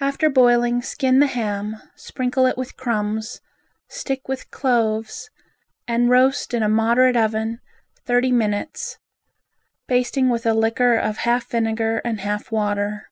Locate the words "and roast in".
5.86-6.64